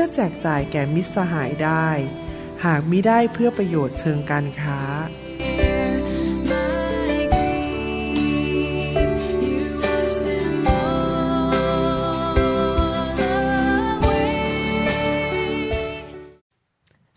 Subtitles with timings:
[0.00, 1.88] พื่อแจกจ่ายแก่มิตรสหายได้
[2.64, 4.80] หากมิได้เพื่อประโยชน์เชิงการค้า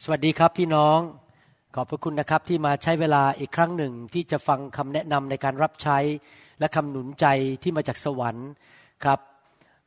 [0.04, 1.00] สวัสดีครับพี่น้อง
[1.76, 5.98] ขอบพระคุณนะครับที่มาใช้เวลาอีกครั้งหนึ่งที่จะฟังคำแนะนำในการรับใช้
[6.60, 7.26] และคำหนุนใจ
[7.64, 8.50] ที่มาจากสวรรค์
[9.04, 9.20] ครับ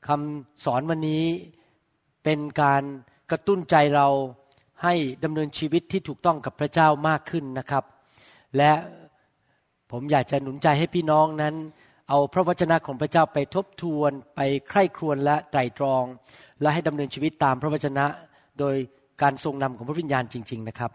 [0.09, 1.25] คำสอนวันนี้
[2.25, 2.83] เป็นการ
[3.31, 4.09] กระตุ้นใจเรา
[4.83, 4.95] ให้
[5.25, 7.85] ดำเนินชีวิตที่ถูกต้องกับพระเจ้ามากขึ้นนะครับ
[8.57, 8.73] และ
[9.93, 11.55] ผมอยากจะหนุนใจให้พี่น้องนั้น
[12.09, 16.05] เอาพระวจนะของพระเจ้าไปทบทวน ไปใคร่ครวญและไตรตรอง
[16.61, 18.05] และให้ดำเนินชีวิตตามพระวจนะ
[18.59, 18.75] โดย
[19.23, 20.91] การทรงนำของพระวิญญาณจริง ๆ นะครับ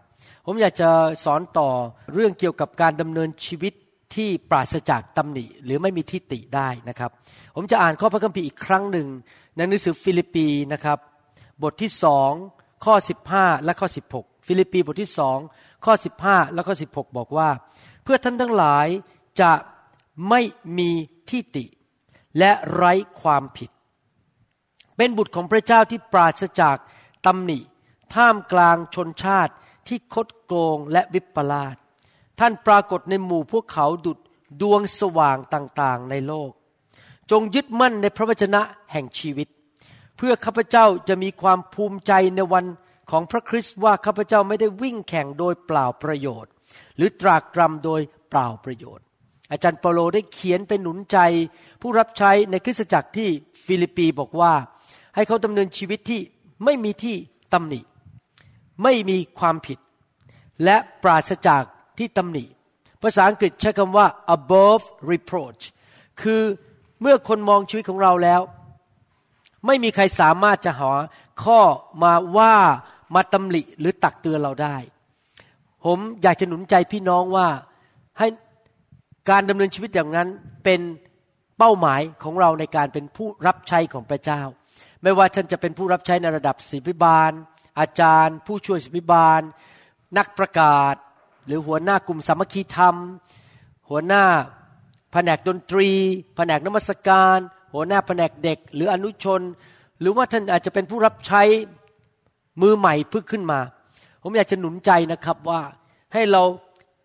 [0.46, 0.88] ผมอยากจะ
[1.24, 1.68] สอนต่อ
[2.14, 3.72] เรื่องเกี่ยวกับการดำเนินชีวิต
[4.14, 7.10] ที่ปราศจากตำหนิหรือไม่มีที่ติได้นะครับ
[7.56, 9.06] ผมจะอ่านข้อพระคัมภีร์อีกครั้งหนึ่ง
[9.56, 10.98] ในหนังสือฟิลิปปีนะครับ
[11.62, 12.32] บทที่สอง
[12.84, 12.94] ข้อ
[13.30, 15.38] 15 และข้อ 16 ฟิลิปปีบทที่สอง
[15.84, 15.94] ข้อ
[16.24, 17.48] 15 และข้อ 16 บอกว่า
[18.02, 18.86] เพื่อท่านทั้งหลาย
[19.40, 19.52] จะ
[20.28, 20.40] ไม่
[20.78, 20.90] มี
[21.30, 21.64] ที่ติ
[22.38, 23.70] และไร้ความผิด
[24.96, 26.76] เป็นบุตรของพระเจ้าที่ปราศจาก
[27.26, 27.58] ตำหนิ
[28.14, 29.52] ท่ามกลางชนชาติ
[29.88, 31.76] ที่คดโกงและวิปลาส
[32.38, 34.18] ท่านปรากฏในหมู่พวกเขาดุด
[34.60, 36.50] ดวงสว่างต่างๆในโลก
[37.30, 38.60] จงยึดมั่นในพระวจนะ
[38.92, 39.48] แห่งชีวิต
[40.22, 42.64] เพื่อข้าพเจ้าจะมีความภูมิใจในวัน
[43.10, 46.50] ของพระคริสต์ว่าข้าพเจ้าไม่ได้วิ่งแข่งโดยเปล่าประโยชน์
[46.96, 48.00] หรือตรากตรำโดย
[48.30, 49.04] เปล่าประโยชน์
[49.50, 51.18] อาจารย์เปโลได้เขียนเป็นหนุนใจ
[51.80, 53.28] ผู้รับใช้ในคริสตจักรที่
[53.64, 54.52] ฟิลิปปีบอกว่า
[55.14, 56.20] ให้เขาดำเนินชีวิตที่
[56.64, 57.16] ไม่มีที่
[57.52, 57.80] ตำหนิ
[58.82, 59.78] ไม่มีความผิด
[60.64, 61.62] และปราศจาก
[61.98, 62.44] ที่ตำหนิ
[63.02, 64.06] ภาษาอังกฤษใช้คำว่า
[64.36, 65.62] above reproach
[66.22, 66.42] คือ
[67.00, 68.40] เมื่อคนมองชีวิตของเราแล้ว
[69.66, 70.92] ไม่มีใครสามารถจะหา
[71.44, 71.60] ข้อ
[72.02, 72.54] มาว่า
[73.14, 74.76] มาตำหนิหรือตักเตือนเราได้
[75.84, 77.48] ผมอยากจะหนุนใจพี่น้องว่า
[78.18, 78.26] ให้
[79.30, 80.28] การดำเนินชีวิตอย่างนั้น
[80.64, 80.80] เป็น
[81.58, 84.42] เป้าหมายของเราในการเป็นผู้รับใช้ของพระเจ้า
[85.02, 87.32] ไม่ว่าท่านจะเป็นผู้รับใช้ในระดับศิบิบาล
[87.80, 89.40] อาจารย์ ผู้ช่วยศิบิบาล
[90.18, 90.94] นักประกาศ
[91.46, 92.96] หรือหัวหน้ากลุ่มสามัคคีธรรม
[93.88, 94.24] หัวหน้า
[95.12, 95.90] แผนกดนตรี
[96.36, 97.38] แผนกนมัสการ
[97.72, 99.40] หัวหน้าแผนกเด็กหรืออนุชน
[100.00, 101.42] หรือว่าท่านอาจจะเป็นผู้รับใช้
[102.62, 103.60] มือใหม่เพิ่งขึ้นมา
[104.22, 105.60] ผมอยากจะหนุนใจนะครับว่า
[106.12, 106.42] ให้เรา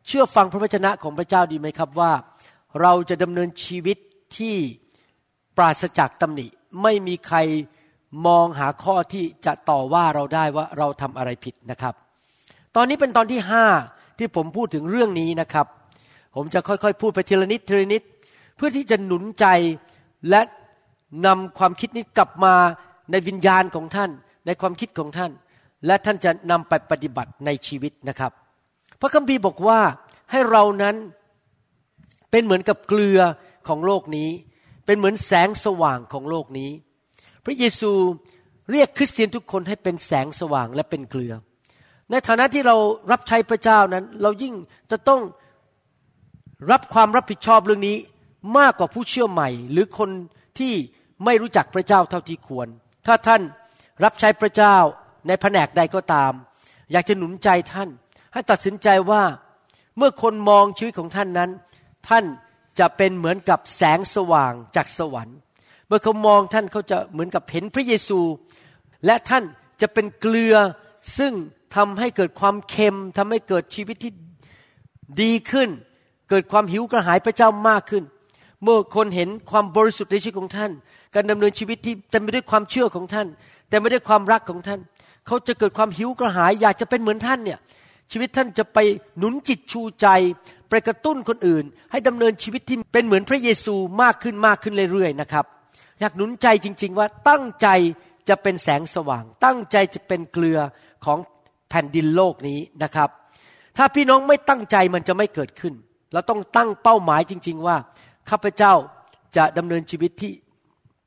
[0.08, 2.12] เชื่อฟังพระวจนะของพระเจ้าดีไหมครับว่า
[2.82, 3.98] เราจะดำเนินชีวิต
[4.38, 4.56] ที่
[5.58, 6.48] ปราศจากตำหนิ
[6.84, 7.38] ไม่มีใคร
[8.28, 11.94] มองหาข้อที่จะต่อว่าเราได้ว่าเราทำอะไรผิดนะครับ
[12.76, 13.66] ตอนนี้เป็นตอนที่ห้า
[14.18, 15.68] ที่ผมพูดถึงเรื่องนี้นะครับ
[16.36, 18.04] ผมจะค่อยๆ พูดไปทีละนิดทีละนิด
[18.56, 19.46] เพื่อที่จะหนุนใจ
[20.30, 20.42] และ
[21.26, 22.56] นำความคิดนี้กลับมา
[23.12, 24.12] ในวิญญาณของท่าน
[24.46, 25.32] ในความคิดของท่าน
[25.86, 28.32] และท่านจะนำไปปฏิบัติในชีวิตนะครับ
[29.02, 29.80] พระคัมภีร์บอกว่า
[30.32, 30.96] ให้เรานั้น
[32.32, 33.20] เป็นเหมือนกับเกลือ
[33.68, 34.30] ของโลกนี้
[34.86, 36.72] เป็นเหมือนแสงสว่างของโลกนี้
[37.46, 37.92] พระเยซู
[38.72, 41.34] เรียกคริสเตียนทุกคนให้เป็นแสงสว่างและเป็นเกลือ
[42.12, 42.76] ในฐานะที่เรา
[43.12, 44.54] รับใช้พระเจ้านั้น เรายิ่ง
[44.92, 45.22] จะต้อง
[46.72, 47.98] รับความรับผิดชอบเรื่องนี้
[48.58, 50.10] มากกว่าผู้เชื่อใหม่ หรือคน
[50.60, 50.74] ที่
[51.26, 52.68] ไม่รู้จักพระเจ้าเท่าที่ควร
[53.08, 53.42] ถ้าท่าน
[54.04, 54.78] รับใช้พระเจ้า
[55.28, 56.32] ในแผนกใดก็ตาม
[56.92, 57.90] อยากจะหนุนใจท่าน
[58.34, 59.24] ให้ตัดสินใจว่า
[59.98, 61.52] เมื่อคนมองชีวิตของท่านนั้น
[62.10, 62.26] ท่าน
[62.80, 65.38] จะเป็นเหมือนกับแสงสว่างจากสวรรค์
[65.88, 68.20] เมื่อเขามองท่านเขาจะเหมือนกับเห็นพระเยซู
[69.06, 69.44] และท่าน
[69.82, 70.56] จะเป็นเกลือ
[71.18, 71.34] ซึ่ง
[71.76, 74.12] ทำให้เกิดความเค็มทำให้เกิดชีวิตที่
[75.22, 75.70] ดีขึ้น
[76.30, 78.04] เกิดความหิวกระหายพระเจ้ามากขึ้น
[78.66, 80.72] เมื่อคนเห็นความบริสุทธิ์ในชีวิตของท่าน
[81.16, 83.28] การดำเนินชีวิตที่เต็มไปด้วยความเชื่อของท่าน
[83.70, 84.80] แต่ไม่ได้วยความรักของท่าน
[85.28, 87.60] เขาจะเกิดความหิวกระหาย อยากจะเป็นเหมือนท่านเนี่ย
[88.12, 88.78] ชีวิตท่านจะไป
[89.18, 90.08] หนุนจิตชูใจ
[90.70, 95.46] ไปกระตุ้นคนอื่น ให้ดำเนินชีวิตที่เป็นเหมือนพระเยซูมากขึ้นมากขึ้นเรื่อยๆนะครับ
[96.00, 97.68] อยากหนุนใจจริง ๆ ว่าตั้งใจ
[98.30, 100.60] จะเป็นแสงสว่าง ตั้งใจจะเป็นเกลือ
[101.06, 101.18] ของ
[101.70, 103.10] แผ่นดินโลกนี้นะครับ
[103.78, 105.74] ถ้าพี่น้องไม่ตั้งใจมันจะไม่เกิดขึ้น
[106.14, 107.76] เราต้องตั้งเป้าหมายจริง ๆ ว่า
[108.30, 108.74] ข้าพเจ้า
[109.38, 110.32] จะดำเนินชีวิตที่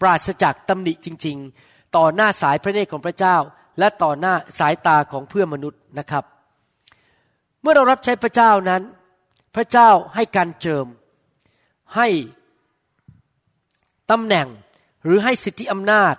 [0.00, 1.36] ปราศจากตำหนิจริง
[1.66, 3.36] ๆ ต่อหน้าสายพระเนตรของพระเจ้า
[3.78, 6.24] และต่อหน้าสายตาของเพื่อนมนุษย์นะครับ
[7.60, 8.82] เมื่อเรารับใช้พระเจ้านั้น
[9.54, 10.86] พระเจ้าให้การเจิม
[11.96, 12.08] ให้
[14.10, 14.46] ตำแหน่ง
[15.04, 16.14] หรือให้สิทธิอำนาจ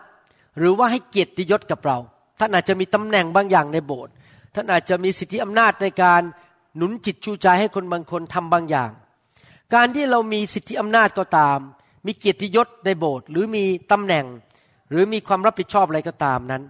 [0.58, 1.98] หรือว่าให้เกียรติยศกับเรา
[2.40, 4.14] ท่านอาจจะมีตำแหน่งบางอย่างในโบสถ์
[4.56, 6.22] ท่านอาจจะมีสิทธิอำนาจในการ
[6.76, 8.92] หนุนจิตชูใจให้คนบางคนทำบางอย่าง
[9.74, 11.60] การที่เรามีสิทธิอำนาจก็ตาม
[12.06, 14.26] มีเกียรติยศในโบสถ์หรือมีตำแหน่ง
[14.90, 16.64] หรือมีความรับผิดชอบอะไรก็ตามนั้น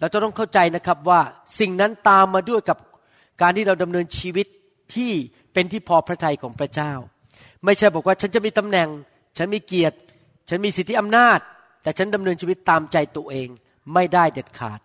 [0.00, 1.20] เราจะต้องเข้าใจนะครับว่า
[1.60, 2.78] สิ่งนั้นตามมาด้วยกับ
[3.40, 4.46] การที่เราดำเนินชีวิต
[4.94, 5.12] ที่
[5.52, 6.92] เป็นที่พอพระทัยของพระเจ้า
[7.64, 8.88] ไม่ใช่บอกว่าฉันจะมีตำแหน่ง
[9.38, 9.96] ฉันมีเกียรติ
[10.48, 11.38] ฉันมีสิทธิอำนาจ
[11.82, 13.48] แต่ฉันดำเนินชีวิตตามใจตัวเอง
[13.94, 14.80] ไม่ได้เด็ดขาด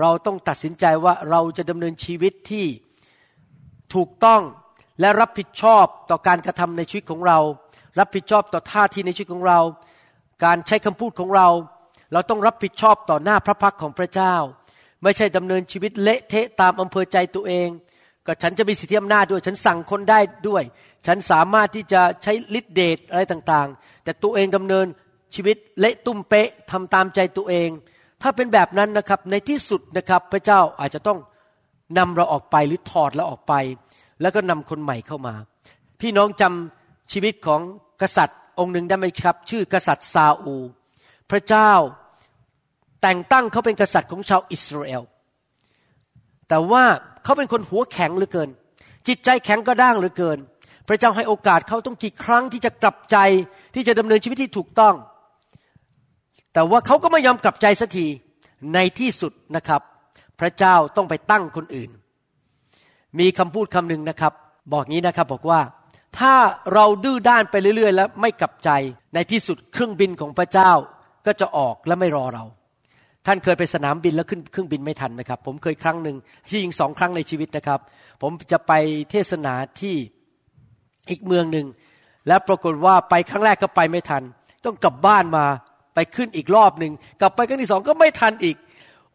[0.00, 2.66] เราต้องตัดสินใจว่าเราจะดำเนินชีวิตที่
[3.94, 4.42] ถูกต้อง
[5.00, 7.38] และรับผิดชอบต่อการกระทำในชีวิตของเรา
[7.98, 9.60] รับผิดชอบต่อท่าทีในชีวิตของเรา
[10.44, 11.48] การใช้คำพูดของเรา
[12.12, 14.34] เราต้องรับผิดชอบต่อหน้าพระพักของพระเจ้า
[15.02, 17.68] ไม่ใช่ดำเนินชีวิตเละเทะตามอำเภอใจตัวเอง
[18.26, 20.62] ก็ฉันจะมีสิทธิอำนาจด้วย ฉันสั่งคนได้ด้วย
[21.06, 24.86] ฉันสามารถที่จะใช้ฤทธิเดชอะไรต่างๆ แต่ตัวเองดำเนิน
[25.34, 27.68] ชีวิตเละตุ้มเป๊ะทำตามใจตัวเอง
[28.22, 31.18] ถ้าเป็นแบบนั้นนะครับในที่สุดนะครับพระเจ้าอาจจะต้อง
[31.98, 33.54] นำเราออกไปหรือถอดเราออกไป
[34.22, 35.34] แล้วก็นำคนใหม่เข้ามา
[36.00, 37.60] พี่น้องจำชีวิตของ
[38.02, 40.56] กษัตริย์องค์หนึ่งได้ไหมครับ ชื่อกษัตริย์ซาอู
[41.30, 41.72] พระเจ้า
[43.02, 45.02] แต่งตั้งเขาเป็นกษัตริย์ของชาวอิสราเอล
[46.48, 46.84] แต่ว่า
[47.24, 48.50] เขาเป็นคนหัวแข็งเหลือเกิน
[49.08, 50.38] จิตใจแข็งกระด้างเหลือเกิน
[50.88, 53.16] พระเจ้าให้โอกาสเขาต้องกี่ครั้งที่จะกลับใจ
[53.74, 54.94] ที่จะดำเนินชีวิตที่ถูกต้อง
[56.54, 58.06] แต่ว่าเขาก็ไม่ยอมกลับใจสักที
[58.74, 59.82] ในที่สุดนะครับ
[60.40, 61.90] พระเจ้าต้องไปตั้งคนอื่น
[63.18, 64.32] มีคำพูดคำหนึ่งนะครับ
[64.72, 65.60] บอกงี้นะครับบอกว่า
[66.18, 66.34] ถ้า
[66.74, 68.70] เราดื้อด้านไปเรื่อย ๆ แล้วไม่กลับใจ
[69.14, 70.70] ในที่สุดเครื่องบินของพระเจ้า
[71.26, 72.44] ก็จะออกและไม่รอเรา
[73.26, 76.16] ท่านเคยไปสนามบินแล้วขึ้นเครื่องบินไม่ทันไหมครับ ผมเคยครั้งหนึ่ง
[76.48, 77.80] ที่ยิงสองครั้งในชีวิตนะครับ
[78.22, 78.72] ผมจะไป
[79.10, 79.94] เทศนาที่
[81.10, 81.66] อีกเมืองหนึ่ง
[82.28, 84.22] แล้วปรากฏว่าไปครั้งแรกก็ไปไม่ทัน
[84.64, 85.44] ต้องกลับบ้านมา
[85.94, 88.56] ไปขึ้นอีกรอบหนึ่งกลับไปครั้งที่สองก็ไม่ทันอีก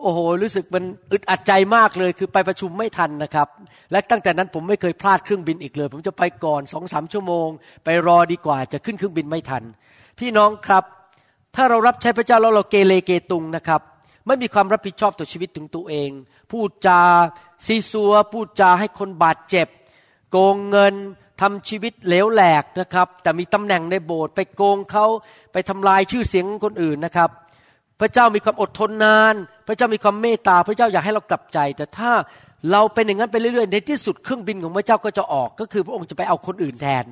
[0.01, 3.47] โอ้โห รู้สึกมันอึดอัดใจมากเลยคือไปประชุมไม่ทันนะครับ
[3.91, 7.47] และตั้งแต่นั้นผมไม่เคยพลาดเครื่องบินอีกเลย ผมจะไปก่อนสองสามชั่วโมง
[7.83, 9.63] ไปรอดีกว่าจะขึ้นเครื่องบินไม่ทัน
[10.19, 10.83] พี่น้องครับ
[11.55, 13.81] ถ้าเรารับใช้พระเจ้าแล้วเราเกเรเกตุงนะครับ
[14.27, 16.09] ไม่มีความรับผิดชอบต่อชีวิตถึงตัวเอง
[16.51, 17.01] พูดจา
[17.65, 19.67] ซีซัว พูดจาให้คนบาดเจ็บ
[20.31, 20.95] โกงเงิน
[21.41, 25.05] ทำชีวิตเหลวแหลกนะครับ แต่มีตำแหน่งในโบสถ์ไปโกงเขา
[25.53, 27.29] ไปทำลายชื่อเสียงคนอื่นนะครับ
[28.01, 29.35] พระเจ้ามีความอดทนนาน
[29.67, 32.11] พระเจ้ามีความเมตตา พระเจ้าอยากให้เรากลับใจ แต่ถ้า
[32.71, 37.05] เราเป็นอย่างนั้นไปเรื่อยๆ ในที่สุดเครื่องบินของพระเจ้าก็จะออก ก็คือพระองค์จะไปเอาคนอื่นแทน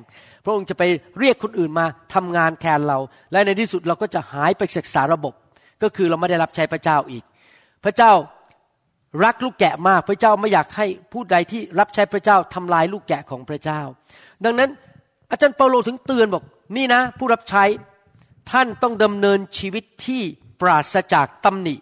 [0.44, 0.82] พระองค์จะไป
[1.18, 2.98] เรียกคนอื่นมาทำงานแทนเรา
[3.32, 5.34] และในที่สุดเราก็จะหายไปศึกษาระบบ
[5.82, 7.24] ก็คือเราไม่ได้รับใช้พระเจ้าอีก
[7.84, 8.12] พระเจ้า
[9.24, 13.80] รักลูกแกะมาก พระเจ้าไม่อยากให้ผู้ใดที่รับใช้พระเจ้าทำลายลูกแกะของพระเจ้า
[14.44, 14.70] ดังนั้น
[15.30, 16.42] อาจารย์เปาโลถึงเตือนบอก
[16.76, 17.64] นี่นะ ผู้รับใช้
[18.50, 20.22] ท่านต้องดำเนินชีวิตที่
[20.60, 21.76] ปราศจากตำหนิ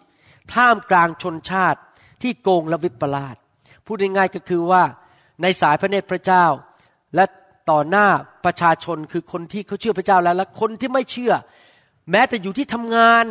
[0.53, 1.79] ท่ามกลางชนชาติ
[2.21, 3.35] ที่โกงและวิปลาส
[3.85, 4.83] พูดง่ายๆก็คือว่า
[5.41, 6.45] ในสายพระเนตรพระเจ้า
[7.15, 7.25] และ
[7.69, 8.07] ต่อหน้า
[8.45, 11.33] ประชาชนคือคนที่เขาเชื่อพระเจ้าแล้ว และคนที่ไม่เชื่อ
[12.11, 13.25] แม้แต่อยู่ที่ทำงาน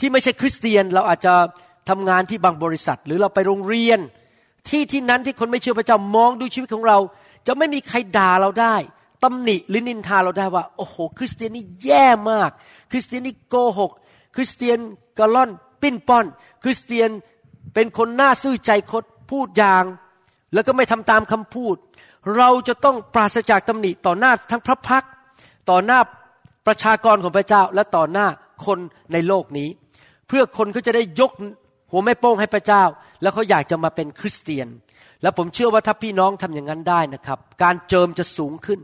[0.00, 1.34] ที่ไม่ใช่คริสเตียน เราอาจจะ
[1.90, 3.98] ทำงานที่บางบริษัท หรือเราไปโรงเรียน
[4.68, 6.98] ที่ที่นั้นที่คนไม่เชื่อพระเจ้ามองดูชีวิตของเรา
[7.46, 8.76] จะไม่มีใครด่าเราได้
[9.24, 12.50] ตำหนิหรือนินทาเราได้ว่า โอ้โห คริสเตียนนี่แย่มาก
[12.90, 13.90] คริสเตียนนี่โกหก
[14.38, 14.78] คริสเตียน
[15.18, 15.50] กะล่อน
[15.82, 16.26] ปิ้นป้อน
[16.64, 17.10] คริสเตียน
[17.74, 19.84] เป็นคนหน้าซื่อใจคดพูดอย่าง
[20.54, 21.76] แล้วก็ไม่ทำตามคำพูด
[22.36, 25.04] เราจะต้องปราศจากตำหนิต่อหน้าทั้งพระพัก
[25.70, 25.98] ต่อหน้า
[26.66, 28.26] ประชากรของพระเจ้าและต่อหน้า
[28.66, 28.78] คน
[29.12, 29.68] ในโลกนี้
[30.28, 31.32] เพื่อคนเขาจะได้ยก
[31.90, 32.82] หัวไม่โป้งให้พระเจ้า
[33.22, 34.68] แล้วเขาอยากจะมาเป็นคริสเตียน
[35.22, 38.78] และผมเชื่อว่าถ้าพี่น้องทำอย่างนั้นได้นะครับ การเจิมจะสูงขึ้น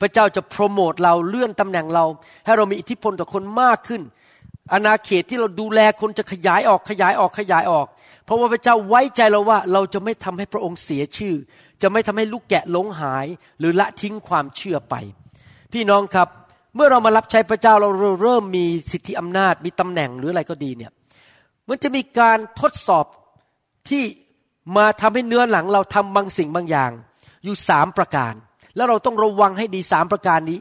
[0.00, 2.04] พระเจ้าจะโปรโมทเราเลื่อนตำแหน่งเรา
[2.44, 4.02] ให้เรามีอิทธิพลต่อคนมากขึ้น
[4.72, 7.86] อาณาเขตที่เราดูแลคนจะขยายออกขยายออกขยายออก
[8.24, 11.34] เพราะว่าพระเจ้าไว้ใจเราว่าเราจะไม่ทำให้พระองค์เสียชื่อ
[11.82, 13.26] จะไม่ทำให้ลูกแกะหลงหาย
[13.58, 14.94] หรือละทิ้งความเชื่อไป
[15.72, 16.28] พี่น้องครับ
[16.74, 17.90] เมื่อเรามารับใช้พระเจ้าเรา
[18.22, 20.92] เริ่มมีสิทธิอำนาจมีตำแหน่งหรืออะไรก็ดีเนี่ย
[21.68, 23.06] มันจะมีการทดสอบ
[23.88, 24.02] ที่
[24.76, 26.90] มาทำให้เนื้อหลังเราทำบางสิ่งบางอย่าง
[27.44, 28.34] อยู่สามประการ
[28.76, 30.58] แล้วเราต้องระวังให้ดีสามประการนี้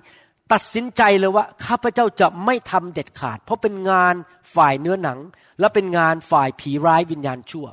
[0.52, 4.16] ตัดสินใจเลยว่าข้าพเจ้าจะไม่ทำเด็ดขาด เพราะเป็นงาน
[4.56, 5.20] ฝ่ายเนื้อหนัง
[5.60, 7.68] และเป็นงานฝ่ายผีร้ายวิญญาณชั่ว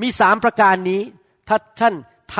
[0.00, 1.00] มีสามประการนี้
[1.48, 1.94] ถ้าท่าน
[2.34, 2.36] ท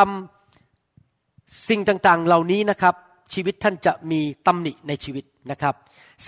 [0.83, 2.95] ำสิ่งต่างๆ เหล่านี้นะครับ
[3.35, 5.75] ชีวิตท่านจะมีตำหนิในชีวิตนะครับ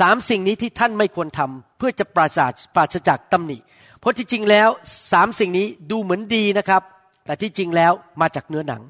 [0.01, 3.59] สามสิ่งนี้ที่ท่านไม่ควรทำเพื่อจะปราศจากปราศจากตำหนิ
[3.99, 4.69] เพราะที่จริงแล้ว
[5.13, 6.83] สามสิ่งนี้ดูเหมือนดีนะครับ
[7.25, 8.83] แต่ที่จริงแล้วมาจากเนื้อหนัง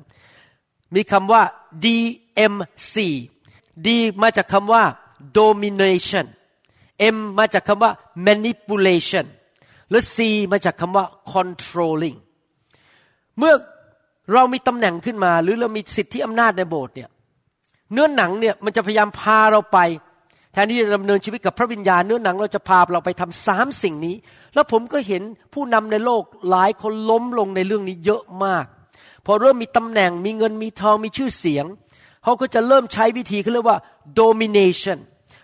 [0.95, 1.43] มีคำว่า
[1.85, 2.97] DMC
[3.87, 3.89] D
[4.23, 4.83] มาจากคำว่า
[5.39, 6.27] domination
[7.15, 7.93] M มาจากคำว่า
[8.27, 9.27] manipulation
[9.91, 10.17] และ C
[10.53, 12.19] มาจากคำว่า controlling
[13.39, 13.55] เมื่อ
[14.33, 17.09] เรามีตำแหน่งขึ้นมาหรือเรามีสิทธิอำนาจในโบสถ์เนี่ย
[17.93, 19.79] เนื้อหนังเนี่ยมันจะพยายามพาเราไป
[20.53, 24.15] แทนที่จะดำเนินชีวิตกับพระวิญญาณเนื้อหนังเราจะพาเราไปทำสามสิ่งนี้
[24.55, 25.23] แล้วผมก็เห็น
[25.55, 28.67] ผู้นำในโลกหลายคนล้มลงในเรื่องนี้เยอะมาก
[29.27, 31.67] พอเริ่มมีตำแหน่งมีเงินมีทองมีชื่อเสียง
[32.23, 33.79] เขาก็จะเริ่มใช้วิธีเขาเรียกว่า
[34.21, 34.99] domination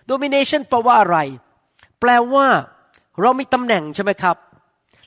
[0.09, 1.17] domination แปลว่าอะไร
[1.99, 2.45] แปลว่า
[3.21, 4.37] เรามีตำแหน่งใช่ไหมครับ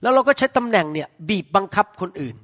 [0.02, 2.36] แล้วเราก็ใช้ตำแหน่งเนี่ยบีบบังคับคนอื่น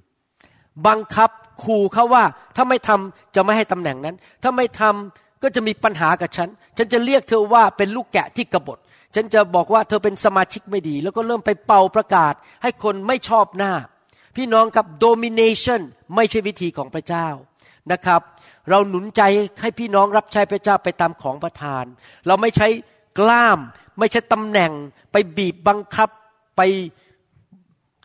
[0.87, 1.31] บังคับ
[1.63, 2.25] ขู่เขาว่า
[2.57, 8.79] ถ้าไม่ทำจะไม่ให้ตำแหน่งนั้น ถ้าไม่ทำก็จะมีปัญหากับฉัน ฉันจะเรียกเธอว่าเป็นลูกแกะที่กบฏ
[9.15, 13.73] ฉันจะบอกว่าเธอเป็นสมาชิกไม่ดี แล้วก็เริ่มไปเป่าประกาศ ให้คนไม่ชอบหน้า
[14.37, 15.81] พี่น้องครับ domination
[16.17, 17.29] ไม่ใช่วิธีของพระเจ้า
[17.93, 18.21] นะครับ
[18.71, 19.23] เราหนุนใจ
[19.61, 21.85] ให้พี่น้องรับใช้พระเจ้าไปตามของประทาน
[22.27, 22.69] เราไม่ใช้
[23.19, 23.59] กล้าม
[23.99, 24.73] ไม่ใช่ตำแหน่ง
[25.13, 26.09] ไปบีบบังคับ
[26.57, 26.61] ไป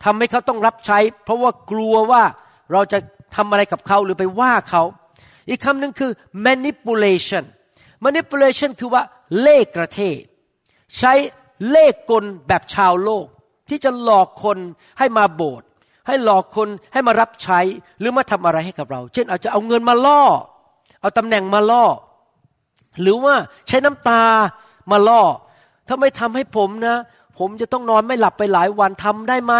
[0.04, 2.22] ทำให้เขาต้องรับใช้ เพราะว่ากลัวว่า
[2.72, 2.98] เราจะ
[3.36, 4.82] ทำอะไรกับเขาหรือไปว่าเขา
[5.48, 6.10] อีกคำหนึ่งคือ
[6.46, 7.44] manipulation
[8.04, 9.02] manipulation คือว่า
[9.40, 10.20] เล่กระเทศ
[10.98, 11.12] ใช้
[11.70, 13.26] เล่กลแบบชาวโลก
[13.68, 14.58] ที่จะหลอกคน
[14.98, 15.68] ให้มาโบสถ์
[16.06, 17.60] ให้หลอกคนให้มารับใช้
[17.98, 20.22] หรือมาทำอะไรให้กับเรา เช่นอาจจะเอาเงินมาล่อ
[21.04, 21.84] เอาตำแหน่งมาล่อ
[23.00, 23.34] หรือว่า
[23.68, 24.22] ใช้น้ำตา
[24.90, 25.22] มาล่อ
[25.88, 26.96] ถ้าไม่ทำให้ผมนะ
[27.38, 29.54] ผมจะต้องนอนไม่หลับไปหลายวันทำได้ไหม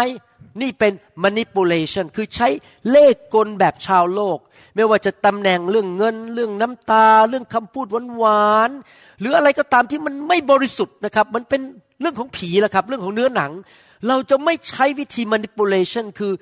[0.61, 2.47] นี่เป็น manipulation คือใช้
[2.91, 4.37] เลขกลแบบชาวโลก
[4.75, 7.87] ไม่ว่าจะตำแหน่งเรื่องเงิน เรื่องน้ำตา เรื่องคำพูด
[8.17, 11.61] หวานๆหรืออะไรก็ตามที่มันไม่บริสุทธิ์นะครับ มันเป็น
[12.01, 13.51] เรื่องของผีแหละครับ เรื่องของเนื้อหนัง
[14.07, 16.33] เราจะไม่ใช้วิธี manipulation คือ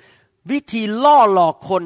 [0.52, 1.84] วิธีล่อหลอกคน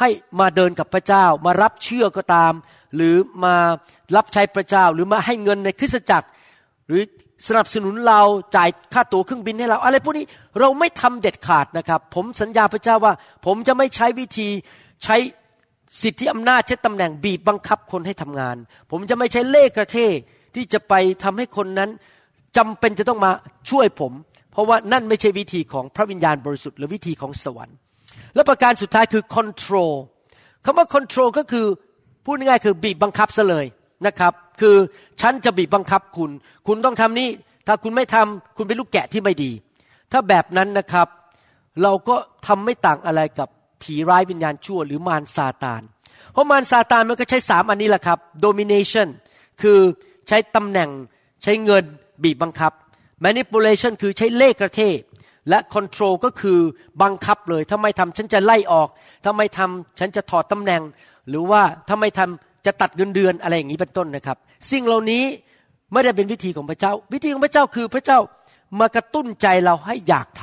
[0.00, 0.08] ให้
[0.40, 2.52] มาเดินกับพระเจ้า มารับเชื่อก็ตาม
[2.96, 3.54] หรือมา
[4.16, 6.28] รับใช้พระเจ้า หรือมาให้เงินในคริสตจักร
[6.88, 7.02] หรือ
[7.48, 8.20] สนับสนุนเรา
[8.56, 10.26] จ่ายค่าตั๋วเครื่องบินให้เรา อะไรพวกนี้
[10.58, 13.12] เราไม่ทำเด็ดขาดนะครับ ผมสัญญาพระเจ้าว่า
[13.46, 14.48] ผมจะไม่ใช้วิธี
[15.04, 15.16] ใช้
[16.02, 18.56] สิทธิอำนาจใช้ตำแหน่งบีบบังคับคนให้ทำงาน
[18.90, 20.14] ผมจะไม่ใช้เล่กระเทศ
[20.54, 21.90] ที่จะไปทำให้คนนั้น
[22.56, 23.30] จำเป็นจะต้องมา
[23.70, 24.12] ช่วยผม
[24.52, 27.76] เพราะว่านั่นไม่ใช่วิธีของพระวิญญาณบริสุทธิ์หรือวิธีของสวรรค์
[28.34, 29.92] และประการสุดท้ายคือ control
[30.64, 31.66] คำว่า control ก็คือ
[32.24, 33.66] พูดง่ายๆคือบีบบังคับซะเลย
[34.06, 34.76] นะครับ คือ
[35.20, 36.30] ฉันจะบีบบังคับคุณ
[36.66, 37.28] คุณต้องทำนี่
[37.66, 39.50] ถ้าคุณไม่ทำคุณเป็นลูกแกะที่ไม่ดี
[40.12, 41.08] ถ้าแบบนั้นนะครับ
[41.82, 43.48] เราก็ทำไม่ต่างอะไรกับ
[43.82, 45.82] ผีร้ายวิญญาณชั่ว หรือมารซาตาน
[46.32, 49.08] เพราะมารซาตานมันก็ใช้สามอันนี้แหละครับ domination
[49.62, 49.78] คือ
[50.28, 50.90] ใช้ตำแหน่ง
[51.42, 51.84] ใช้เงิน
[52.24, 52.72] บีบบังคับ
[53.24, 54.98] manipulation คือใช้เล่ห์กระเทศ
[55.48, 56.58] และ control ก็คือ
[57.02, 58.88] บังคับเลยถ้าไม่ทำฉันจะไล่ออก
[59.24, 60.82] ถ้าไม่ทำฉันจะถอดตำแหน่ง
[61.28, 64.36] หรือว่าถ้าไม่ทำจะตัดเงินเดือนอะไรอย่างนี้เป็นต้นนะครับ
[64.72, 65.24] สิ่งเหล่านี้
[65.92, 68.18] ไม่ได้เป็นวิธีของพระเจ้า วิธีของพระเจ้าคือพระเจ้า
[68.80, 70.42] มากระตุ้นใจเราให้อยากท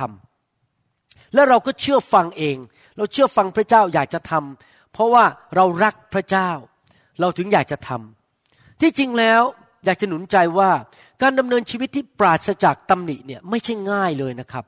[0.66, 2.56] ำแล้วเราก็เชื่อฟังเอง
[2.96, 5.24] เราเชื่อฟังพระเจ้าอยากจะทำเพราะว่า
[5.56, 6.50] เรารักพระเจ้า
[7.20, 9.42] เราถึงอยากจะทำที่จริงแล้ว
[9.84, 10.70] อยากจะหนุนใจว่า
[11.22, 14.64] การดำเนินชีวิตที่ปราศจากตำหนิเนี่ยไม่ใช่ง่ายเลยนะครับ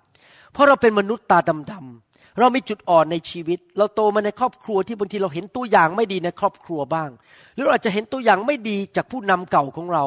[0.55, 1.39] เพราะเราเป็นมนุษย์ตา
[1.73, 7.11] ดำๆเรามีจุดอ่อนในชีวิต เราโตมาในครอบครัวที่บางทีเราเห็นตัวอย่างไม่ดีในครอบครัวบ้าง
[7.55, 10.05] หรืออาจจะเห็นตัวอย่างไม่ดีจากผู้นำเก่าของเรา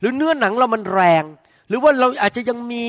[0.00, 1.24] หรือเนื้อหนังเรามันแรง
[1.68, 2.84] หรือว่าเราอาจจะยังมี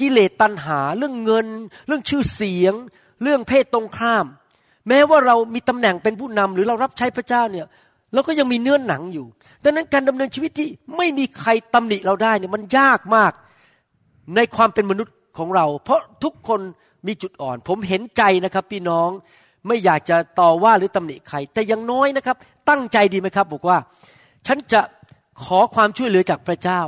[0.00, 1.46] กิเลสตัณหา เรื่องเงิน
[1.86, 2.74] เรื่องชื่อเสียง
[3.22, 4.26] เรื่องเพศตรงข้าม
[4.88, 7.66] แม้ว่าเรามีตำแหน่งเป็นผู้นำหรือเรารับใช้พระเจ้าเนี่ย
[8.14, 9.26] เราก็ยังมีเนื้อหนังอยู่
[9.64, 13.32] ดังนั้นการดำเนินชีวิตที่ไม่มีใครตำหนิเราได้เนี่ยมันยากมาก
[14.36, 16.60] ในความเป็นมนุษย์ ของเรา เพราะทุกคน
[17.06, 19.08] มีจุดอ่อน ผมเห็นใจนะครับ พี่น้อง
[19.66, 22.36] ไม่อยากจะต่อว่าหรือตำหนิใคร แต่อยังน้อยนะครับ
[22.68, 23.78] ตั้งใจดีไหมครับ บอกว่า
[24.46, 24.80] ฉันจะ
[25.44, 26.80] ขอความช่วยเหลือจากพระเจ้า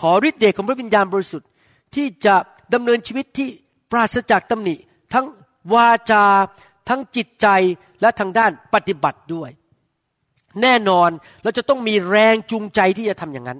[0.00, 1.48] ขอฤทธิ์เดชของพระวิญญาณบริสุทธิ์
[1.94, 2.34] ที่จะ
[2.74, 3.48] ดำเนินชีวิตที่
[3.90, 4.74] ปราศจากตำหนิ
[5.14, 5.26] ทั้ง
[5.74, 6.24] วาจา
[6.88, 7.46] ทั้งจิตใจ
[8.00, 9.50] และทางด้านปฏิบัติด้วย
[10.62, 11.10] แน่นอน
[11.42, 13.58] เราจะต้องมีแรงจูงใจที่จะทำอย่างนั้น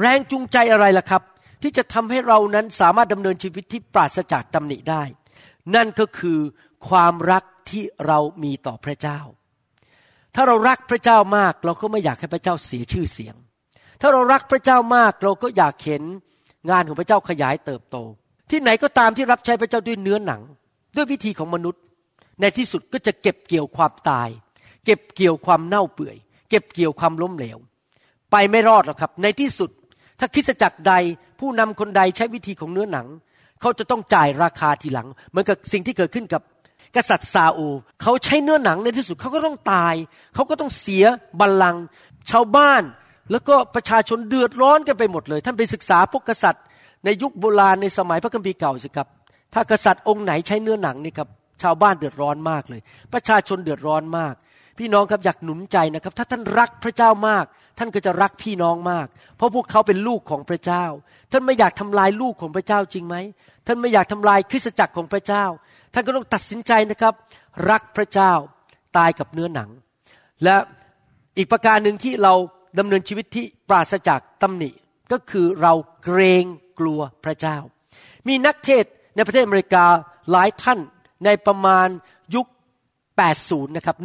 [0.00, 1.22] แรงจูงใจอะไรล่ะครับ
[1.62, 5.02] ที่จะทำให้เรานั้นสามารถดำเนินชีวิตที่ปราศจากตำหนิได้
[5.74, 6.38] นั่นก็คือ
[6.88, 9.20] ความรักที่เรามีต่อพระเจ้า
[10.34, 13.34] ถ้าเรารักพระเจ้ามาก เราก็ไม่อยากให้พระเจ้าเสียชื่อเสียง
[14.00, 16.02] ถ้าเรารักพระเจ้ามากเราก็อยากเห็น
[16.70, 17.96] งานของพระเจ้าขยายเติบโต
[18.50, 20.42] ที่ไหนก็ตามที่รับใช้พระเจ้าด้วยเนื้อหนัง
[20.96, 21.82] ด้วยวิธีของมนุษย์
[22.40, 24.28] ในที่สุดก็จะเก็บเกี่ยวความตาย
[24.84, 26.16] เก็บเกี่ยวความเน่าเปื่อย
[26.50, 27.58] เก็บเกี่ยวความล้มเหลว
[28.30, 29.70] ไปไม่รอดหรอกครับ ในที่สุด
[30.18, 30.94] ถ้าคริสจักรใด
[31.40, 33.06] ผู้นำคนใดใช้วิธีของเนื้อหนัง
[33.60, 36.42] เขาจะต้องจ่ายราคาทีหลัง เหมือนกับสิ่งที่เกิดขึ้นกับ
[36.96, 37.68] กษัตริย์ซาอู
[38.02, 39.94] เขาใช้เนื้อหนังในที่สุดเขาก็ต้องตาย
[40.34, 41.04] เขาก็ต้องเสีย
[41.40, 41.82] บัลลังก์
[42.30, 42.82] ชาวบ้าน
[43.30, 46.64] แล้วก็ประชาชนเดือดร้อนกันไปหมดเลย ท่านไปศึกษาพวกกษัตริย์
[47.04, 49.08] ในยุคโบราณในสมัยพระคัมภีร์เก่าสิครับ
[49.54, 51.28] ถ้ากษัตริย์องค์ไหนใช้เนื้อหนังนี่ครับ
[51.62, 52.80] ชาวบ้านเดือดร้อนมากเลย
[53.12, 54.34] ประชาชนเดือดร้อนมาก
[54.78, 57.44] พี่น้องครับอยากหนุนใจนะครับ ถ้าท่านรักพระเจ้ามาก
[57.78, 59.06] ท่านก็จะรักพี่น้องมาก
[59.36, 60.84] เพราะพวกเขาเป็นลูกของพระเจ้า
[61.32, 63.16] ท่านไม่อยากทำลายลูกของพระเจ้าจริงไหม
[63.66, 65.44] ท่านไม่อยากทำลายคริสตจักรของพระเจ้า
[65.94, 67.14] ท่านก็ต้องตัดสินใจนะครับ
[67.70, 68.32] รักพระเจ้า
[68.96, 69.70] ตายกับเนื้อหนัง
[70.44, 70.56] และ
[71.36, 72.34] อีกประการหนึ่งที่เรา
[72.78, 74.70] ดำเนินชีวิตที่ปราศจากตำหนิ
[75.12, 75.72] ก็คือเรา
[76.04, 76.44] เกรง
[76.78, 77.56] กลัวพระเจ้า
[78.28, 78.84] มีนักเทศน์
[79.16, 79.84] ในประเทศอเมริกา
[80.30, 80.78] หลายท่าน
[81.24, 81.88] ในประมาณ
[83.26, 83.96] 80นะครับ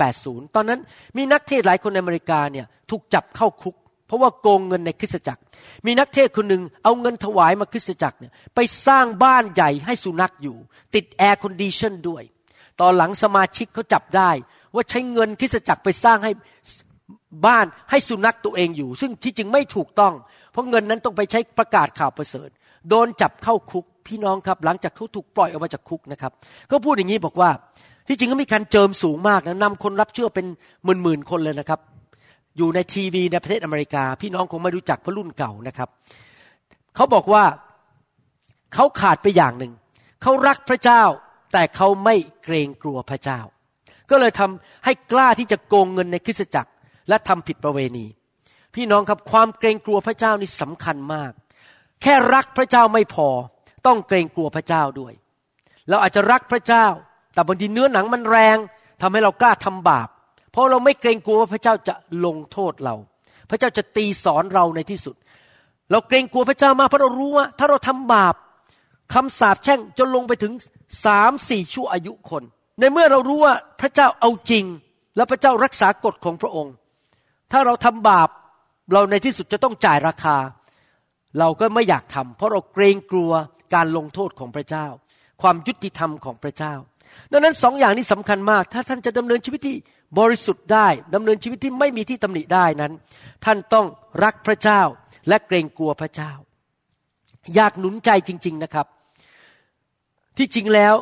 [0.00, 0.80] 1980 ตอนนั้น
[1.16, 5.42] มีนักเทศน์หลายคนในอเมริกาเนี่ยถูกจับเข้าคุก เพราะว่าโกงเงินในคริสตจักร
[5.86, 10.56] มีนักเทศน์คนหนึ่งเอาเงินถวายมาคริสตจักรเนี่ยไปสร้างบ้านใหญ่ให้สุนัขอยู่
[10.94, 12.22] ติด air condition ด้วย
[12.80, 14.30] ตอนหลังสมาชิกเขาจับได้
[14.74, 16.32] ว่าใช้เงินคริสตจักรไปสร้างให้
[17.46, 20.14] บ้านให้สุนัขตัวเองอยู่ ซึ่งที่จริงไม่ถูกต้อง
[20.52, 22.48] เพราะเงินนั้นต้องไปใช้ประกาศข่าวประเสริฐ
[22.88, 26.32] โดนจับเข้าคุกพี่น้องครับ หลังจากเขาถูกปล่อยออกมาจากคุกนะครับ
[26.70, 27.50] ก็พูดอย่างนี้บอกว่า
[28.08, 30.46] ที่จริงก็มีการเจิมสูงมากนะนำคนรับเชื่อเป็น
[30.84, 31.80] หมื่นๆคนเลยนะครับ
[32.56, 35.88] อยู่ในทีวีในประเทศอเมริกา พี่น้องคงไม่รู้จักพระรุ่นเก่านะครับ
[36.96, 37.44] เขาบอกว่า
[38.74, 39.72] เขาขาดไปอย่างหนึ่ง
[40.22, 41.02] เขารักพระเจ้า
[41.52, 43.40] แต่เขาไม่เกรงกลัวพระเจ้า
[44.10, 46.70] ก็เลยทำให้กล้าที่จะโกงเงินในคริสตจักร
[47.08, 48.06] และทำผิดประเวณี
[48.74, 51.32] พี่น้องครับความเกรงกลัวพระเจ้านี่สำคัญมาก
[52.02, 53.28] แค่รักพระเจ้าไม่พอ
[53.86, 55.12] ต้องเกรงกลัวพระเจ้าด้วย
[55.88, 56.86] เราอาจจะรักพระเจ้า
[57.38, 58.56] แต่บางทีเนื้อหนังมันแรง
[59.02, 60.08] ทำให้เรากล้าทำบาป
[60.52, 62.94] เพราะเราไม่เกรงกลัวว่าพระเจ้าจะลงโทษเรา
[63.50, 65.16] พระเจ้าจะตีสอนเราในที่สุด
[65.90, 68.34] เราเกรงกลัวพระเจ้ามากเพราะเรารู้ว่า ถ้าเราทำบาป
[69.14, 70.52] คำสาปแช่งจนลงไปถึง
[71.04, 72.42] สามสี่ชั่วอายุคน
[72.80, 74.64] ในเมื่อเรารู้ว่าพระเจ้าเอาจริง
[75.16, 76.74] และพระเจ้ารักษากฎของพระองค์
[77.52, 78.28] ถ้าเราทำบาป
[78.92, 80.36] เราในที่สุดจะต้องจ่ายราคา
[81.38, 83.32] เราก็ไม่อยากทำเพราะเราเกรงกลัว
[83.74, 84.86] การลงโทษของพระเจ้า
[85.42, 86.74] ความยุติธรรมของพระเจ้า
[87.32, 89.76] ดังนั้นสองอย่างนี้สำคัญมาก ถ้าท่านจะดำเนินชีวิตที่
[90.18, 92.92] บริสุทธิ์ได้ดำเนินชีวิตที่ไม่มีที่ตำหนิได้นั้น
[93.44, 93.86] ท่านต้อง
[94.24, 94.82] รักพระเจ้า
[95.28, 96.32] และเกรงกลัวพระเจ้า
[97.54, 98.86] อยากหนุนใจจริง ๆนะครับ
[100.36, 100.94] ที่จริงแล้ว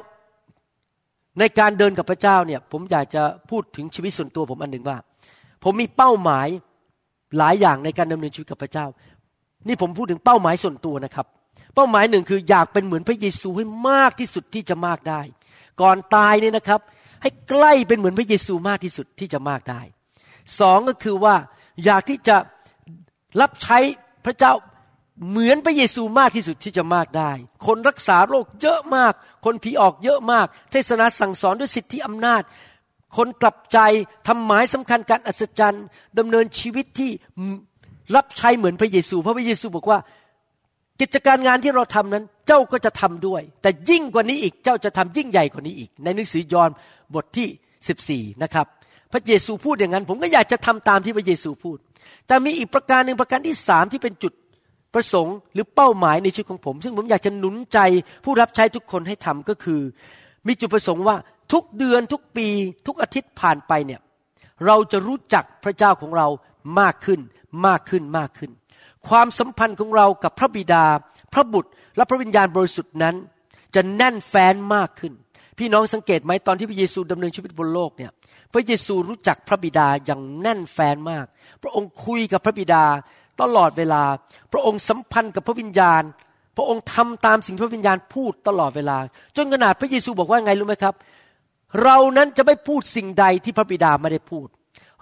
[1.38, 4.98] ในการเดินกับพระเจ้าเนี่ยผมอยากจะพูดถึงชีวิตส่วนตัวผมอันหนึ่งว่า
[5.64, 6.48] ผมมีเป้าหมาย
[7.38, 8.86] หลายอย่างในการดำเนินชีวิตกับพระเจ้า
[9.68, 11.26] นี่ผมพูดถึงเป้าหมายส่วนตัวนะครับ
[11.74, 15.20] เป้าหมายหนึ่งคืออยากเป็นเหมือนพระเยซูให้มากที่สุดที่จะมากได้
[15.80, 16.80] ก่อนตายเนี่ยนะครับ
[17.22, 19.80] ให้ใกล้เป็นเหมือนพระเยซูมากที่สุดที่จะมากได้
[20.60, 21.34] สองก็คือว่า
[21.84, 22.36] อยากที่จะ
[23.40, 23.78] รับใช้
[24.24, 24.52] พระเจ้า
[25.28, 27.32] เหมือนพระเยซูมากที่สุดที่จะมากได้
[27.66, 29.12] คนรักษาโรคเยอะมาก
[29.44, 32.42] คนผีออกเยอะมาก เทศนาสั่งสอนด้วยสิทธิอำนาจ
[33.16, 33.78] คนกลับใจ
[34.28, 35.84] ทำหมายสำคัญการอัศจรรย์
[36.18, 37.10] ดำเนินชีวิตที่
[38.16, 39.98] รับใช้เหมือนพระเยซู เพราะพระเยซูบอกว่า
[41.00, 46.70] กิจการงานที่เราทำนั้นเจ้าก็จะทำด้วย แต่ยิ่งกว่านี้อีกเจ้าจะทำยิ่งใหญ่กว่านี้อีก ในหนังสือยอห์น
[47.14, 48.66] บทที่ 14 นะครับ
[49.12, 51.78] พระเยซูพูดอย่างนั้น ผมก็อยากจะทำตามที่พระเยซูพูด
[52.26, 54.32] แต่มีอีกประการหนึ่งประการที่สามที่เป็นจุด
[54.94, 57.78] ประสงค์ หรือเป้าหมายในชีวิตของผม ซึ่งผมอยากจะหนุนใจ
[58.24, 59.80] ผู้รับใช้ทุกคนให้ทำก็คือ
[60.46, 61.16] มีจุดประสงค์ว่า
[61.52, 62.48] ทุกเดือนทุกปี
[62.87, 64.00] ทุกอาทิตย์ผ่านไปเนี่ย
[64.66, 66.28] เราจะรู้จักพระเจ้าของเรา
[66.80, 67.20] มากขึ้น
[67.66, 68.50] มากขึ้นมากขึ้น
[69.08, 70.84] ความสัมพันธ์ของเรากับพระบิดา
[71.34, 73.14] พระบุตร และพระวิญญาณบริสุทธิ์นั้น
[73.74, 75.12] จะแน่นแฟ้นมากขึ้น
[75.58, 78.10] พี่น้องสังเกตไหมตอนที่พระเยซูดำเนินชีวิตบนโลกเนี่ย
[78.52, 81.26] พระเยซูรู้จักพระบิดาอย่างแน่นแฟ้นมาก
[81.62, 82.84] พระองค์คุยกับพระบิดา
[83.42, 84.02] ตลอดเวลา
[84.52, 86.02] พระองค์สัมพันธ์กับพระวิญญาณ
[86.56, 88.98] พระองค์ทำตามสิ่งพระวิญญาณพูดตลอดเวลา
[89.36, 90.94] จนขนาดพระเยซูบอกว่าไงรู้ไหมครับ
[91.82, 94.46] เรานั้นจะไม่พูดสิ่งใดที่พระบิดาไม่ได้พูด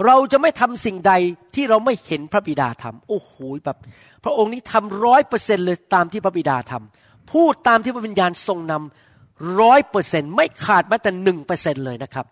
[0.07, 1.13] เราจะไม่ทำสิ่งใด
[1.55, 3.33] ที่เราไม่เห็นพระบิดาทำโอ้โห
[3.65, 3.79] แบบ
[4.25, 12.27] พระองค์นี้ทำร้อยเปอร์เซ็นเลยตามที่พระบิดาทำพูดตามที่พระวิญญาณทรงนำร้อยเปอร์เซ็นไม่ขาดแม้แต่หนึ่งเปอร์เซ็นเลยนะครับ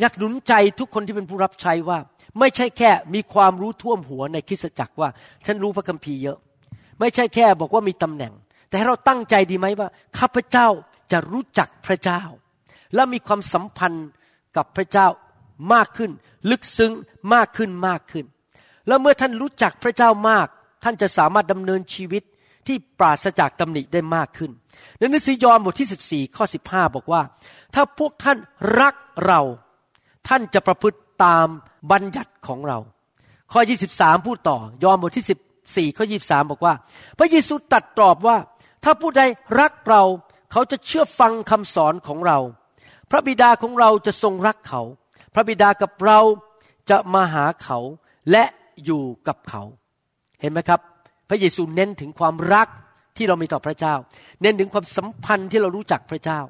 [0.00, 1.98] อยากหนุนใจทุกคนที่เป็นผู้รับใช้ว่า
[2.38, 5.08] ไม่ใช่แค่มีความรู้ท่วมหัวในคริสตจักรว่า
[5.46, 6.38] ฉันรู้พระคัมภีร์เยอะ
[7.00, 8.32] ไม่ใช่แค่บอกว่ามีตำแหน่ง
[8.68, 9.88] แต่ให้เราตั้งใจดีไหมว่า
[10.18, 10.68] ข้าพเจ้า
[11.12, 12.22] จะรู้จักพระเจ้า
[12.94, 14.08] และมีความสัมพันธ์
[14.56, 15.06] กับพระเจ้า
[15.72, 16.10] มากขึ้น
[16.50, 16.92] ลึกซึ้ง
[17.34, 18.24] มากขึ้นมากขึ้น
[18.88, 20.46] แล้วเมื่อท่านรู้จักพระเจ้ามาก
[20.84, 22.22] ท่านจะสามารถดำเนินชีวิต
[22.66, 24.50] ที่ปราศจากตำหนิได้มากขึ้น
[24.98, 27.22] ในหนังสือยอห์นบทที่ 14 ข้อ 15 บอกว่า
[27.74, 28.38] ถ้าพวกท่าน
[28.80, 28.94] รัก
[29.26, 29.40] เรา
[30.28, 31.46] ท่านจะประพฤติตาม
[31.92, 32.78] บัญญัติของเรา
[33.52, 33.60] ข้อ
[33.94, 36.74] 23 พูดต่อ ยอห์นบทที่ 14 ข้อ 23 บอกว่า
[37.18, 38.36] พระเยซูตัดตอบว่า
[38.84, 39.22] ถ้าผู้ใด
[39.60, 40.02] รักเรา
[40.52, 42.38] เขาจะเชื่อฟังคำสอนของเรา
[43.10, 44.82] พระบิดาของเราจะทรงรักเขา
[45.36, 46.20] พระบิดากับเรา
[46.90, 47.78] จะมาหาเขา
[48.30, 48.44] และ
[48.84, 49.62] อยู่กับเขา
[50.40, 50.80] เห็นไหมครับ
[51.28, 52.68] พระเยซูเน้นถึงความรัก
[53.16, 53.94] ที่เรามีต่อพระเจ้า
[54.42, 56.40] เน้นถึงความสัมพันธ์ที่เรารู้จักพระเจ้า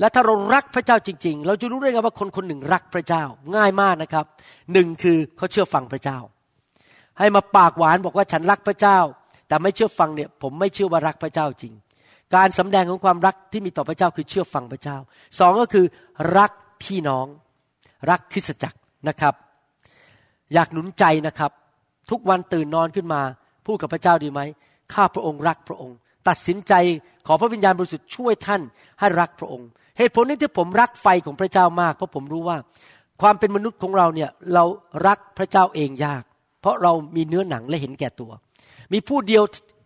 [0.00, 3.22] และถ้าเรารักพระเจ้าจริง ๆ เราจะรู้ได้ไงว่าคนคนหนึ่งรักพระเจ้า
[3.56, 4.24] ง่ายมากนะครับ
[4.72, 6.18] หนึ่งคือเขาเชื่อฟังพระเจ้า
[7.18, 8.98] ให้มาปากหวานบอกว่าฉันรักพระเจ้า
[9.48, 11.72] แต่ไม่เชื่อฟังเนี่ยผมไม่เชื่อว่ารักพระเจ้าจริง
[12.34, 14.96] การสำแดงของความรักที่มีต่อพระเจ้าคือเชื่อฟังพระเจ้า
[15.38, 15.86] สองก็คือ
[16.38, 16.50] รัก
[16.82, 17.26] พี่น้อง
[18.10, 18.78] รักคริสตจักร
[19.08, 19.34] นะครับ
[20.54, 21.50] อยากหนุนใจนะครับ
[22.10, 23.22] ทุกวันตื่นนอนขึ้นมา
[23.66, 24.40] พูดกับพระเจ้าดีไหม
[24.94, 25.96] ข้าพระองค์รักพระองค์
[26.28, 26.72] ตัดสินใจ
[27.26, 28.62] ขอพระวิญญาณบริสุทธิ์ช่วยท่าน
[29.00, 32.58] ให้รักพระองค์ เหตุผลนี้ที่ผมรักไฟของพระเจ้ามากเพราะผมรู้ว่า
[33.22, 34.64] ความเป็นมนุษย์ของเราเนี่ยเรา
[35.06, 36.22] รักพระเจ้าเองยาก
[36.60, 38.30] เพราะเรามีเนื้อหนังและเห็นแก่ตัว
[38.92, 39.42] มีผู้เดียว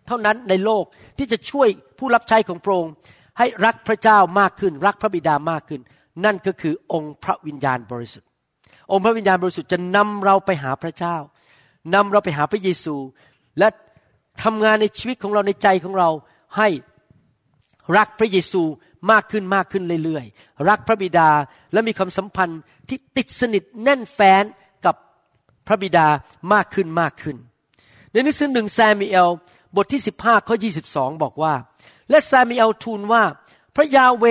[0.06, 0.84] เท่านั้นในโลก
[1.18, 1.68] ที่จะช่วย
[1.98, 2.92] ผู้รับใช้ของพระองค์
[3.38, 5.80] ให้รักพระเจ้ามากขึ้น รักพระบิดามากขึ้น
[6.24, 8.28] นั่นก็คือองค์พระวิญญาณบริสุทธิ์
[8.90, 11.16] องค์พระวิญญาณบริสุทธิ์จะนำเราไปหาพระเจ้า
[11.94, 12.96] นำเราไปหาพระเยซู
[13.58, 13.68] และ
[14.42, 16.08] ทำงานในชีวิตของเราในใจของเรา
[16.56, 16.68] ให้
[17.96, 18.62] รักพระเยซู
[19.10, 21.30] มากขึ้นมากขึ้นเรื่อยๆ รักพระบิดา
[21.72, 24.44] และมีความสัมพันธ์ที่ติดสนิทแน่นแฟ้น
[24.86, 24.96] กับ
[25.66, 26.06] พระบิดา
[26.52, 27.36] มากขึ้นมากขึ้น
[28.12, 29.30] ในหนังสือหนึ่งแซมเอล
[29.76, 30.56] บทที่ 15 ข้อ
[30.90, 31.54] 22 บอกว่า
[32.10, 33.22] และแซมเอลทูลว่า
[33.76, 34.24] พระยาเว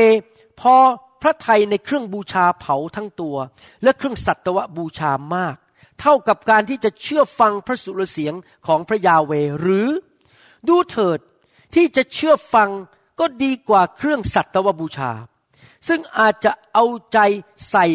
[0.62, 0.76] พอ
[1.22, 3.38] พระไทยในเครื่องบูชาเผาทั้งตัว
[3.84, 5.56] และเครื่องสัตวบูชามาก
[6.02, 8.34] เท่ากับการที่จะเชื่อฟังพระสุรเสียง
[8.68, 9.88] ของพระยาเวหรือ
[10.68, 11.20] ดูเถิด
[11.76, 12.70] ที่จะเชื่อฟัง
[13.20, 15.12] ก็ดีกว่าเครื่องสัตวบูชา
[15.88, 17.20] ซึ่งอาจจะเอาใจ
[17.70, 17.86] ใส่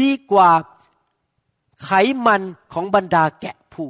[0.00, 0.50] ดีกว่า
[1.84, 1.90] ไข
[2.26, 3.88] มันของบรรดาแกะผู้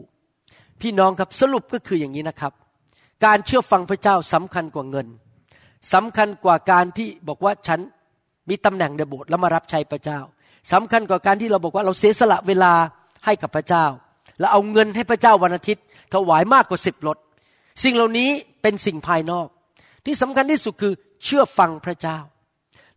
[0.80, 2.52] พี่น้องครับสรุปก็คืออย่างนี้นะครับ
[3.24, 5.06] การเชื่อฟังพระเจ้าสำคัญกว่าเงิน
[5.92, 7.80] สำคัญกว่าการที่บอกว่าฉัน
[8.48, 10.20] มีตำแหน่งในโบสถ์แล้วมารับใช้พระเจ้า
[10.72, 12.72] สำคัญกว่าการที่เราบอกว่าเราเสียสละเวลา
[13.24, 13.84] ให้กับพระเจ้า
[14.38, 17.18] แล้วเอาเงินให้พระเจ้าวันอาทิตย์ ถวายมากกว่าสิบรถ
[17.84, 18.30] สิ่งเหล่านี้
[18.62, 19.46] เป็นสิ่งภายนอก
[20.06, 20.92] ที่สำคัญที่สุดคือ
[21.24, 22.18] เชื่อฟังพระเจ้า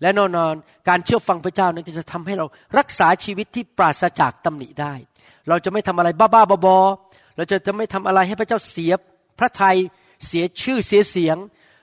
[0.02, 0.54] และแน่นอน
[0.90, 2.46] การเชื่อฟังพระเจ้านั้นจะทำให้เรา
[2.78, 4.94] รักษาชีวิตที่ปราศจากตำหนิได้
[5.50, 8.92] เราจะไม่ทำอะไรบ้าๆบอๆเราจะจะไม่ทำอะไรให้พระเจ้าเสีย
[9.40, 9.78] พระทัย
[10.28, 11.38] เสียชื่อเสียเสียง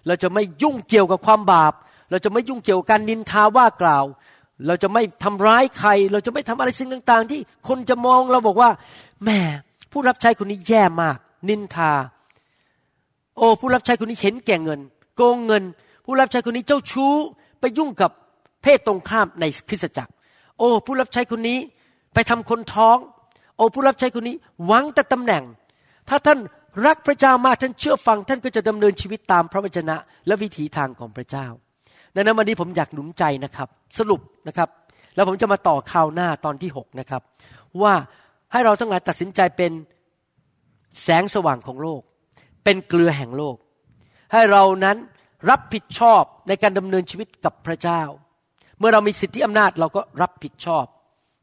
[0.07, 1.73] เราจะไม่ยุ่งเกี่ยวกับความบาป
[2.13, 4.05] เราจะไม่ยุ่งเกี่ยวกับการนินทาว่ากล่าว
[4.67, 8.71] เราจะไม่ทำร้ายใคร เราจะไม่ทำอะไรสิ่งต่าง ๆ ที่คนจะมองเราบอกว่า
[9.23, 9.41] แหม่
[9.93, 11.17] ผู้รับใช้คนนี้แย่มาก
[11.49, 11.93] นินทา
[13.37, 14.81] โอ้ผู้รับใช้คนนี้เห็นแก่เงิน
[15.17, 15.65] โกงเงิน
[16.05, 17.15] ผู้รับใช้คนนี้เจ้าชู้
[17.61, 18.11] ไปยุ่งกับ
[18.63, 20.13] เพศตรงข้ามในคริสตจักร
[20.59, 21.59] โอ้ผู้รับใช้คนนี้
[22.15, 22.97] ไปทำคนท้อง
[23.57, 25.43] โอ้ผู้รับใช้คนนี้หวังแต่ตำแหน่ง
[26.09, 26.39] ถ้าท่าน
[26.87, 29.97] รักพระเจ้ามากท่านเชื่อฟังท่านก็จะดำเนินชีวิตตามพระวจนะ
[30.27, 31.47] และวิถีทางของพระเจ้า
[32.15, 34.69] ดังนั้นวันนี้ผมอยากหนุนใจนะครับ สรุปนะครับ
[35.15, 37.23] แล้วผมจะมาต่อข่าวหน้าตอนที่หกนะครับ
[37.83, 37.95] ว่า
[38.53, 39.73] ให้เราทั้งหลายตัดสินใจเป็น
[41.03, 42.01] แสงสว่างของโลก
[42.65, 43.57] เป็นเกลือแห่งโลก
[44.33, 44.97] ให้เรานั้น
[45.51, 48.03] รับผิดชอบในการดำเนินชีวิตกับพระเจ้า
[48.79, 50.85] เมื่อเรามีสิทธิอำนาจเราก็รับผิดชอบ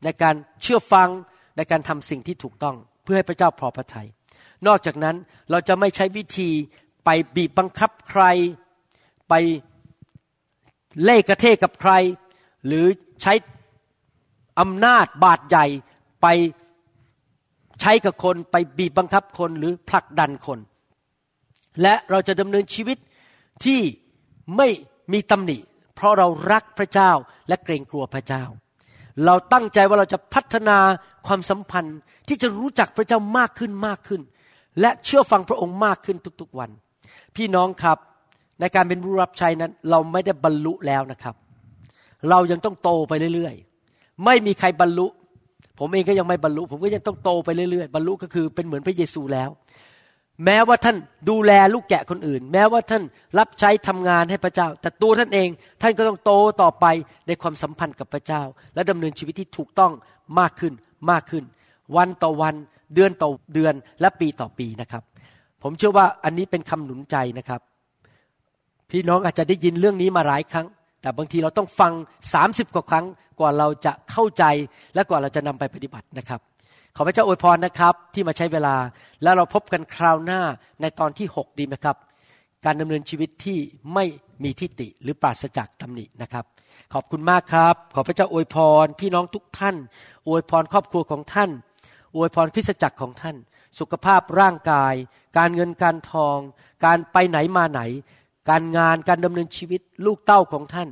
[0.03, 1.09] ในการเชื่อฟัง
[1.57, 4.07] ในการทำสิ่งที่ถูกต้อง เพื่อให้พระเจ้าพอพระทยัย
[4.67, 5.15] นอกจากนั้น
[5.51, 6.49] เราจะไม่ใช้วิธี
[7.05, 8.23] ไปบีบบังคับใคร
[9.29, 9.33] ไป
[11.03, 11.91] เล่กระเทกกับใคร
[12.65, 12.85] หรือ
[13.21, 13.33] ใช้
[14.59, 15.65] อำนาจบาดใหญ่
[16.21, 16.27] ไป
[17.81, 20.59] ใช้กับคนไปบีบบังคับคนหรือผลักดันคน
[21.81, 22.97] และเราจะดำเนินชีวิต
[23.65, 23.81] ที่
[24.57, 24.67] ไม่
[25.13, 25.57] มีตำหนิ
[25.95, 27.11] เพราะเรารักพระเจ้า
[27.47, 28.43] และเกรงกลัวพระเจ้า
[29.25, 30.77] เราตั้งใจว่าเราจะพัฒนา
[31.27, 31.97] ความสัมพันธ์
[32.27, 34.21] ที่จะรู้จักพระเจ้ามากขึ้นมากขึ้น
[34.81, 36.69] และเชื่อฟังพระองค์มากขึ้นทุกๆวัน
[37.35, 37.97] พี่น้องครับ
[38.59, 41.35] ในการเป็นผู้รับใช้นั้น เราไม่ได้บรรลุแล้วนะครับ
[42.29, 45.07] เรายังต้องโตไปเรื่อยๆ ไม่มีใครบรรลุ
[45.79, 49.49] ผมเองก็ยังไม่บรรลุ ผมก็ยังต้องโตไปเรื่อยๆ บรรลุก็คือเป็นเหมือนพระเยซูแล้ว
[50.45, 50.97] แม้ว่าท่าน
[51.29, 53.03] ดูแลลูกแกะคนอื่น แม้ว่าท่าน
[53.39, 55.49] รับใช้ทำงานให้พระเจ้า แต่ตัวท่านเอง
[55.81, 56.85] ท่านก็ต้องโตต่อไป
[57.27, 58.41] ในความสัมพันธ์กับพระเจ้า
[58.75, 59.91] และดำเนินชีวิตที่ถูกต้อง
[60.39, 60.73] มากขึ้น
[61.11, 61.43] มากขึ้น
[61.97, 62.55] วันต่อวัน
[62.95, 65.03] เดือนต่อเดือนและปีต่อปีนะครับ
[65.63, 67.61] ผมเชื่อว่าอันนี้เป็นคำหนุนใจนะครับ
[68.91, 70.67] พี่น้องอาจจะได้ยินเรื่องนี้มาหลายครั้ง
[71.01, 71.91] แต่บางทีเราต้องฟัง
[72.33, 73.05] 30 กว่าครั้ง
[73.39, 74.43] กว่าเราจะเข้าใจ
[74.93, 76.39] และกว่าเราจะนำไปปฏิบัตินะครับ
[76.95, 78.75] ขอพระเจ้าอวยพรนะครับ ที่มาใช้เวลา
[79.23, 80.41] แล้วเราพบกันคราวหน้า
[80.81, 81.95] ในตอนที่ 6 ดีไหมครับ
[82.65, 83.57] การดำเนินชีวิตที่
[83.93, 84.05] ไม่
[84.43, 86.45] มีทิฏฐิหรือปราศจากตำหนินะครับ
[86.93, 89.75] ขอบคุณมากครับ ขอพระเจ้าอวยพร พี่น้องทุกท่าน
[90.27, 91.49] อวยพรครอบครัวของท่าน
[92.15, 93.35] ออวยพรคริสตจักรของท่าน
[93.79, 94.93] สุขภาพร่างกาย
[95.37, 96.37] การเงินการทอง
[96.85, 97.81] การไปไหนมาไหน
[98.49, 100.89] การงานการดำเนินชีวิตลูกเต้าของท่าน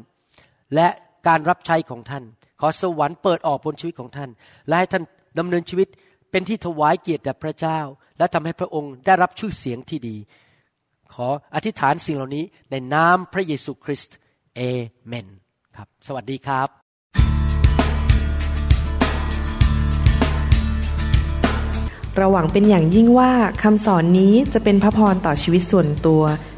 [0.76, 0.88] และ
[1.28, 2.24] การรับใช้ของท่าน
[2.60, 4.30] ขอสวรรค์เปิดออกบนชีวิตของท่าน
[4.68, 5.04] และให้ท่าน
[5.40, 5.88] ดำเนินชีวิต
[6.32, 7.80] เป็นที่ถวายเกียรติแด่พระเจ้า
[8.18, 10.16] และทำให้พระองค์ได้รับชื่อเสียงที่ดี
[11.14, 14.16] ขออธิษฐานสิ่งเหล่านี้ในนามพระเยซูคริสต์
[14.56, 14.62] เอ
[15.08, 15.28] เมน
[15.76, 16.70] ครับ สวัสดีครับ
[22.16, 23.32] เราหวังเป็นอย่างยิ่งว่า
[23.64, 26.24] คำสอนนี้จะเป็นพระพรต่อชีวิตส่วนตัว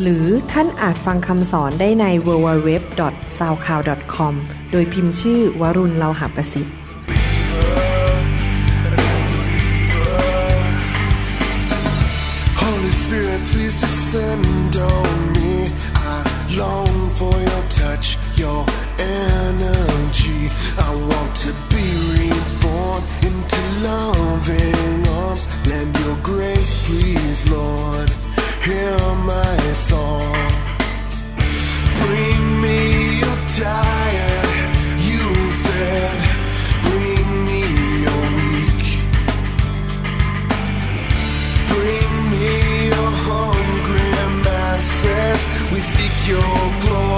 [0.00, 4.34] หรือท่านอาจฟังคำสอนได้ใน www.soundcloud.com
[4.72, 6.74] โดยพิมพ์ชื่อวรุณเลาหะประสิทธิ์
[13.04, 15.52] Spirit, please descend on me.
[15.94, 15.96] I
[16.56, 18.64] long for your touch, your
[18.98, 20.48] energy.
[20.78, 21.84] I want to be
[22.16, 25.46] reborn into loving arms.
[25.66, 28.11] Lend your grace, please, Lord.
[28.64, 28.96] Hear
[29.26, 30.36] my song.
[32.00, 33.40] Bring me your
[35.08, 36.18] you said.
[36.86, 37.62] Bring me
[38.06, 38.84] your weak.
[41.72, 44.10] Bring me your hungry
[44.44, 45.40] masses.
[45.72, 47.11] We seek your glory.